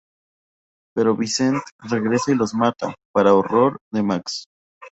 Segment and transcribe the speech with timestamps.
[0.95, 4.45] Pero Vincent regresa y los mata, para horror de Max.